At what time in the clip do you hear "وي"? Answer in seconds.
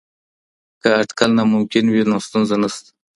1.89-2.01